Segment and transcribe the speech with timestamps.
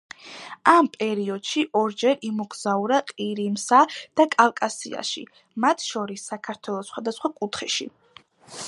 [0.71, 3.83] ამ პერიოდში ორჯერ იმოგზაურა ყირიმსა
[4.21, 5.25] და კავკასიაში,
[5.67, 7.91] მათ შორის საქართველოს სხვადასხვა კუთხეში.